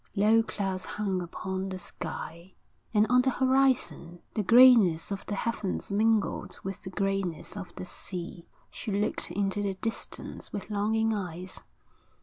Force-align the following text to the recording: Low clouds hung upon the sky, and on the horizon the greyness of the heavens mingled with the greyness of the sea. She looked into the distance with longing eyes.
Low 0.15 0.41
clouds 0.41 0.83
hung 0.83 1.21
upon 1.21 1.69
the 1.69 1.77
sky, 1.77 2.55
and 2.91 3.05
on 3.05 3.21
the 3.21 3.29
horizon 3.29 4.23
the 4.33 4.41
greyness 4.41 5.11
of 5.11 5.23
the 5.27 5.35
heavens 5.35 5.91
mingled 5.91 6.57
with 6.63 6.81
the 6.81 6.89
greyness 6.89 7.55
of 7.55 7.71
the 7.75 7.85
sea. 7.85 8.47
She 8.71 8.91
looked 8.91 9.29
into 9.29 9.61
the 9.61 9.75
distance 9.75 10.51
with 10.51 10.71
longing 10.71 11.13
eyes. 11.13 11.61